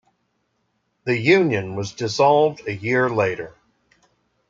The 1.03 1.15
union 1.15 1.75
was 1.75 1.91
dissolved 1.91 2.67
a 2.67 2.73
year 2.73 3.07
later. 3.07 3.53